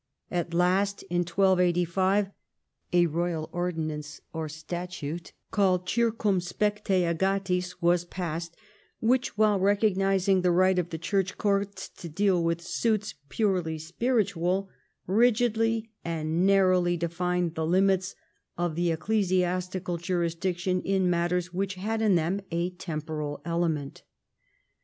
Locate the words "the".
10.41-10.49, 10.89-10.97, 17.53-17.63, 18.73-18.89